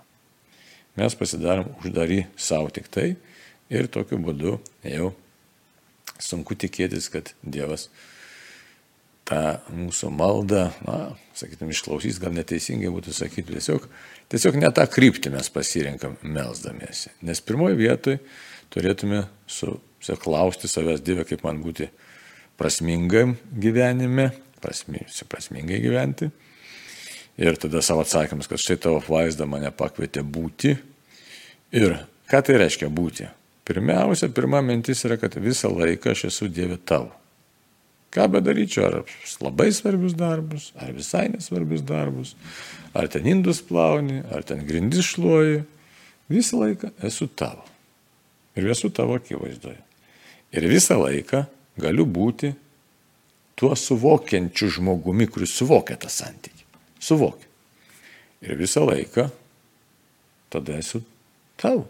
[1.00, 3.14] Mes pasidarom uždari savo tik tai
[3.72, 5.14] ir tokiu būdu jau
[6.24, 7.88] sunku tikėtis, kad Dievas
[9.28, 10.98] tą mūsų maldą, na,
[11.36, 13.88] sakytum, išklausys, gal neteisingai būtų sakyti, tiesiog,
[14.32, 17.12] tiesiog ne tą kryptį mes pasirinkam melzdamiesi.
[17.28, 18.22] Nes pirmoji vietoje
[18.74, 21.90] turėtume susiklausti savęs Dievę, kaip man būti
[22.58, 24.32] prasmingam gyvenime,
[24.64, 26.32] prasmi, prasmingai gyventi.
[27.38, 30.74] Ir tada savo atsakymus, kad štai tavo vaizda mane pakvietė būti.
[31.78, 32.00] Ir
[32.32, 33.28] ką tai reiškia būti?
[33.68, 37.12] Pirmiausia, pirma mintis yra, kad visą laiką aš esu Dieve tavo.
[38.16, 42.36] Ką bedaryčiau, ar labai svarbius darbus, ar visai nesvarbius darbus,
[42.96, 45.66] ar ten indus plauni, ar ten grindis šluoji,
[46.32, 47.66] visą laiką esu tavo.
[48.56, 49.82] Ir esu tavo akivaizdoje.
[50.56, 51.44] Ir visą laiką
[51.78, 52.54] galiu būti
[53.60, 56.64] tuo suvokiančiu žmogumi, kuris suvokia tą santykį.
[57.04, 57.52] Suvokia.
[58.48, 59.28] Ir visą laiką
[60.54, 61.04] tada esu
[61.60, 61.84] tau.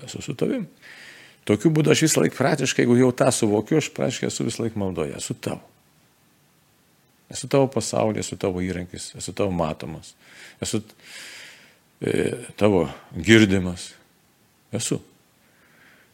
[0.00, 0.64] Esu su tavim.
[1.50, 4.78] Tokiu būdu aš visą laiką praktiškai, jeigu jau tą suvokiu, aš praktiškai esu visą laiką
[4.78, 5.64] maldoje, esu tavo.
[7.30, 10.12] Esu tavo pasaulyje, esu tavo įrankis, esu tavo matomas,
[10.62, 10.82] esu
[12.02, 12.84] e, tavo
[13.14, 13.90] girdimas.
[14.72, 15.00] Esu.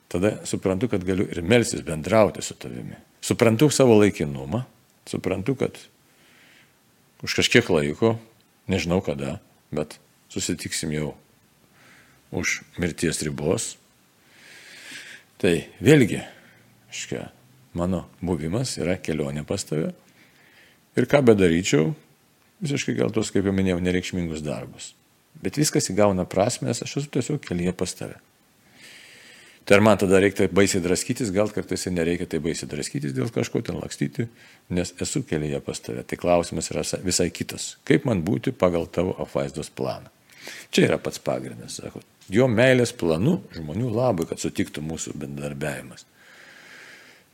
[0.09, 2.95] tada suprantu, kad galiu ir melsis bendrauti su tavimi.
[3.21, 4.63] Suprantu savo laikinumą,
[5.07, 5.79] suprantu, kad
[7.27, 8.15] už kažkiek laiko,
[8.71, 9.41] nežinau kada,
[9.75, 9.99] bet
[10.31, 11.11] susitiksim jau
[12.31, 13.75] už mirties ribos.
[15.43, 15.53] Tai
[15.85, 16.23] vėlgi,
[16.89, 17.27] aiškia,
[17.77, 19.91] mano buvimas yra kelionė pas tave.
[20.97, 21.91] Ir ką bedaryčiau,
[22.65, 24.95] visiškai gal tos, kaip jau minėjau, nereikšmingus darbus.
[25.43, 28.17] Bet viskas įgauna prasmės, aš esu tiesiog kelyje pas tave.
[29.67, 33.33] Tai ar man tada reikia baisiai draskytis, gal kartais ir nereikia tai baisiai draskytis dėl
[33.35, 34.29] kažko ten lakstyti,
[34.71, 36.05] nes esu kelyje pas tave.
[36.07, 37.73] Tai klausimas yra visai kitas.
[37.85, 40.13] Kaip man būti pagal tavo apvaizdos planą?
[40.71, 42.05] Čia yra pats pagrindas, sako.
[42.33, 46.07] Jo meilės planu žmonių labui, kad sutiktų mūsų bendarbiavimas.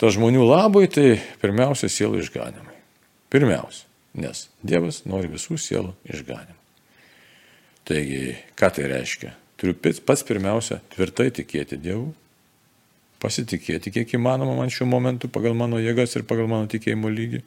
[0.00, 2.76] To žmonių labui tai pirmiausia sielų išganimai.
[3.32, 3.86] Pirmiausia,
[4.18, 6.58] nes Dievas nori visų sielų išganimą.
[7.88, 9.32] Taigi, ką tai reiškia?
[9.58, 12.10] Turiu pats pirmiausia tvirtai tikėti Dievu,
[13.22, 17.42] pasitikėti kiek įmanoma man šiuo momentu pagal mano jėgas ir pagal mano tikėjimo lygį.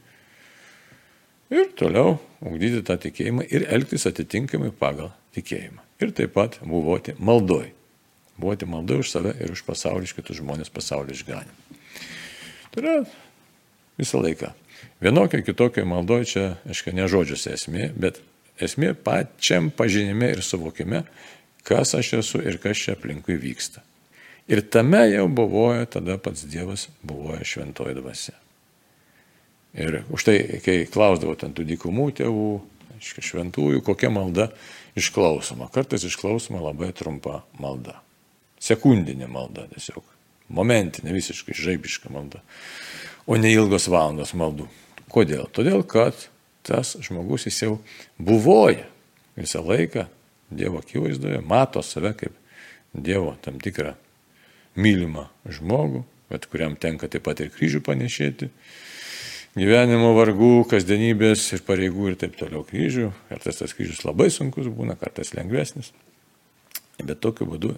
[1.54, 5.85] Ir toliau ugdyti tą tikėjimą ir elgtis atitinkamai pagal tikėjimą.
[6.04, 7.70] Ir taip pat buvoti maldoj.
[8.36, 11.80] Buvoti maldoj už save ir už pasaulį, iš kitus žmonės pasaulį išganimą.
[12.74, 12.96] Tai yra
[13.96, 14.52] visą laiką.
[15.00, 18.20] Vienokia kitokia maldoj čia, aišku, ne žodžiuose esmė, bet
[18.60, 21.06] esmė pačiam pažinime ir suvokime,
[21.64, 23.84] kas aš esu ir kas čia aplinkui vyksta.
[24.52, 28.36] Ir tame jau buvoja tada pats Dievas, buvoja šventoji dvasia.
[29.76, 32.52] Ir už tai, kai klausdavo ten tų dykumų tėvų,
[33.02, 34.50] šventųjų, kokia malda
[34.96, 35.70] išklausoma.
[35.74, 38.00] Kartais išklausoma labai trumpa malda.
[38.62, 40.04] Sekundinė malda tiesiog.
[40.56, 42.42] Momentinė, visiškai žaibiška malda.
[43.26, 44.68] O ne ilgos valandos maldų.
[45.12, 45.48] Kodėl?
[45.54, 46.28] Todėl, kad
[46.66, 47.78] tas žmogus jis jau
[48.18, 48.86] buvoja
[49.38, 50.08] visą laiką
[50.56, 52.36] Dievo akivaizdoje, mato save kaip
[52.94, 53.96] Dievo tam tikrą
[54.78, 58.52] mylimą žmogų, bet kuriam tenka taip pat ir kryžių panešėti,
[59.56, 63.12] gyvenimo vargų, kasdienybės ir pareigų ir taip toliau kryžių.
[63.30, 65.94] Kartais tas kryžius labai sunkus būna, kartais lengvesnis.
[67.02, 67.76] Bet tokiu būdu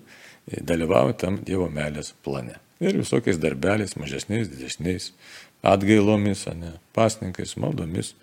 [0.48, 2.58] dalyvauja tam Dievo meilės plane.
[2.84, 5.12] Ir visokiais darbeliais, mažesniais, didesniais,
[5.66, 8.14] atgailomis, ne, pasninkais, maldomis.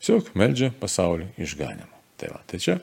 [0.00, 1.92] Tiesiog meldžia pasaulį išganimą.
[2.18, 2.78] Tai, va, tai čia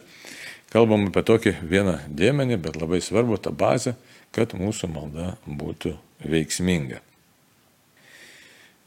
[0.70, 3.96] kalbam apie tokį vieną dėmenį, bet labai svarbu tą bazę,
[4.36, 5.96] kad mūsų malda būtų
[6.30, 7.02] veiksminga.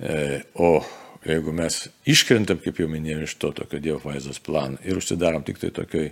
[0.03, 0.81] E, o
[1.29, 5.61] jeigu mes iškrentam, kaip jau minėjau, iš to tokio Dievo vaizdos plano ir užsidarom tik
[5.63, 6.11] tai tokioj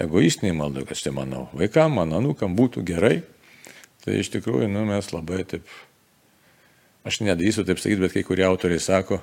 [0.00, 3.20] egoistiniai maldai, kad štai mano vaikam, mano anūkam būtų gerai,
[4.04, 5.68] tai iš tikrųjų nu, mes labai taip,
[7.08, 9.20] aš nedrįsiu taip sakyti, bet kai kurie autoriai sako,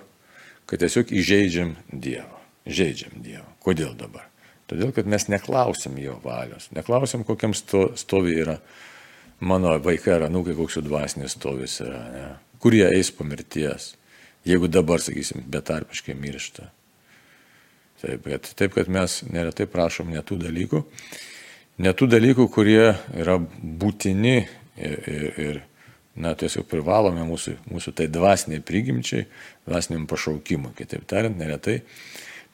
[0.70, 2.42] kad tiesiog įžeidžiam Dievą.
[2.66, 3.46] Žaidžiam Dievą.
[3.62, 4.26] Kodėl dabar?
[4.66, 8.58] Todėl, kad mes neklausim jo valios, neklausim, kokiam sto, stovi yra
[9.46, 12.26] mano vaikai ar anūkai koks jų dvasinis stovis yra, ne?
[12.62, 13.92] kur jie eis po mirties,
[14.46, 16.70] jeigu dabar, sakysim, betarpiškai miršta.
[18.02, 20.82] Taip, bet, taip, kad mes neretai prašom netų dalykų,
[21.82, 25.62] netų dalykų, kurie yra būtini ir, ir, ir
[26.16, 29.26] na, tiesiog privalome mūsų, mūsų tai dvasiniai prigimčiai,
[29.66, 30.76] dvasiniam pašaukimui.
[30.78, 31.80] Kitaip tariant, neretai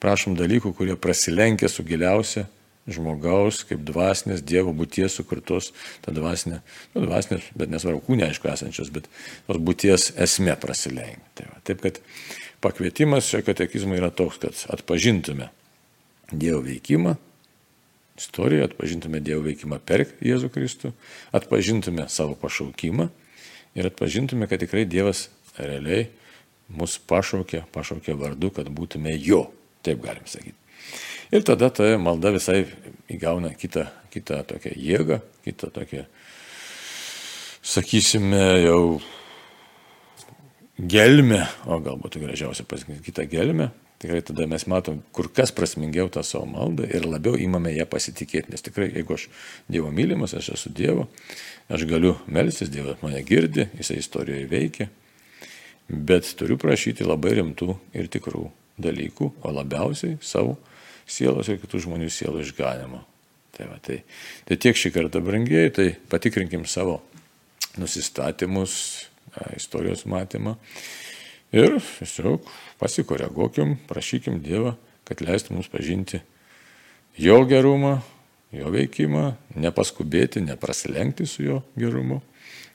[0.02, 2.46] prašom dalykų, kurie prasilenkia su giliausia
[2.90, 5.70] žmogaus kaip dvasinės Dievo būties sukurtos,
[6.02, 6.60] ta dvasinė,
[6.94, 9.08] nu, dvasinė, bet nesvarbu, kūne aišku esančios, bet
[9.46, 11.22] tos būties esmė prasilengia.
[11.38, 12.00] Tai va, taip kad
[12.64, 15.50] pakvietimas šio katekizmo yra toks, kad atpažintume
[16.32, 17.18] Dievo veikimą,
[18.16, 20.94] istoriją, atpažintume Dievo veikimą per Jėzų Kristų,
[21.36, 23.10] atpažintume savo pašaukimą
[23.76, 25.26] ir atpažintume, kad tikrai Dievas
[25.58, 26.08] realiai
[26.72, 29.44] mus pašaukė, pašaukė vardu, kad būtume jo,
[29.84, 30.61] taip galim sakyti.
[31.32, 32.66] Ir tada ta malda visai
[33.08, 35.16] įgauna kitą, kitą tokią jėgą,
[35.46, 36.02] kitą tokią,
[37.64, 38.82] sakysime, jau
[40.76, 43.70] gelmę, o galbūt gražiausia pasakyti kitą gelmę.
[44.02, 48.50] Tikrai tada mes matom kur kas prasmingiau tą savo maldą ir labiau įmame ją pasitikėti.
[48.52, 49.28] Nes tikrai, jeigu aš
[49.72, 51.06] Dievo mylimas, aš esu Dievo,
[51.72, 54.88] aš galiu melstis, Dievas mane girdi, jisai istorijoje veikia,
[55.88, 58.50] bet turiu prašyti labai rimtų ir tikrų
[58.82, 60.58] dalykų, o labiausiai savo
[61.06, 63.02] sielos ir kitų žmonių sielų išganimo.
[63.52, 64.00] Tai, va, tai,
[64.48, 67.00] tai tiek šį kartą brangiai, tai patikrinkim savo
[67.80, 68.74] nusistatymus,
[69.56, 70.56] istorijos matymą
[71.52, 72.48] ir tiesiog
[72.80, 74.74] pasikoreguokim, prašykim Dievą,
[75.08, 76.22] kad leistų mums pažinti
[77.20, 77.98] jo gerumą,
[78.52, 79.24] jo veikimą,
[79.60, 82.20] nepaskubėti, neprasilenkti su jo gerumu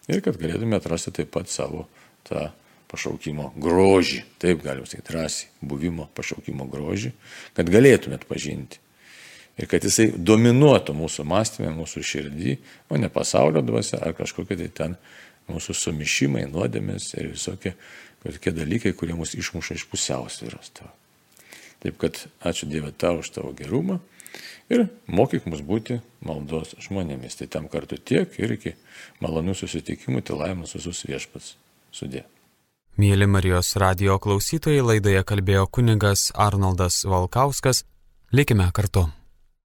[0.09, 1.85] ir kad galėtume atrasti taip pat savo
[2.27, 2.49] tą
[2.91, 7.13] pašaukimo grožį, taip galim sakyti, drąsiai, buvimo pašaukimo grožį,
[7.57, 8.79] kad galėtumėt pažinti.
[9.57, 12.57] Ir kad jisai dominuotų mūsų mąstymę, mūsų širdį,
[12.93, 14.97] o ne pasaulio dvasia ar kažkokia tai ten
[15.49, 17.73] mūsų sumišimai, nuodėmės ir visokie
[18.21, 20.73] tokie dalykai, kurie mus išmuša iš pusiausvyros.
[21.81, 23.99] Taip kad ačiū Dieve tau už tavo gerumą
[24.69, 27.37] ir mokyk mus būti maldos žmonėmis.
[27.39, 28.75] Tai tam kartu tiek ir iki
[29.23, 31.55] malonių susitikimų, tai laimės visus viešpats
[31.93, 32.25] sudė.
[32.97, 37.83] Mėly Marijos radio klausytojai, laidoje kalbėjo kunigas Arnoldas Valkauskas.
[38.33, 39.03] Likime kartu.